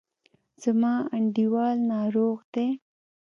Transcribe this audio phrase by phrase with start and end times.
[0.63, 2.67] زما انډیوال ناروغ دی.